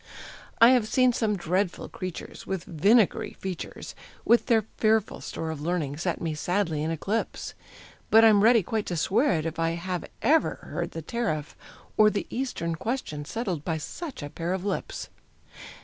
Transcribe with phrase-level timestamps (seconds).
[0.59, 3.93] I have seen some dreadful creatures, with vinegary features,
[4.25, 7.53] With their fearful store of learning set me sadly in eclipse;
[8.09, 11.55] But I'm ready quite to swear if I have ever heard the Tariff
[11.97, 15.09] Or the Eastern Question settled by such a pair of lips.